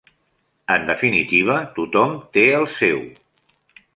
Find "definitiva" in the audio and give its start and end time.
0.87-1.59